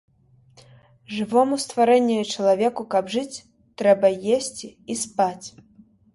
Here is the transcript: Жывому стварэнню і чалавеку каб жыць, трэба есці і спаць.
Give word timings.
Жывому 1.15 1.59
стварэнню 1.63 2.15
і 2.21 2.25
чалавеку 2.37 2.87
каб 2.95 3.13
жыць, 3.17 3.43
трэба 3.83 4.13
есці 4.41 4.67
і 4.91 4.99
спаць. 5.05 5.47